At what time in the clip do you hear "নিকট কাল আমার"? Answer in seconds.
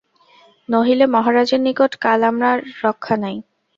1.61-2.57